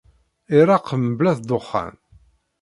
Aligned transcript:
Ireqq 0.57 0.87
mebla 0.95 1.31
d 1.37 1.41
dexxan. 1.49 1.93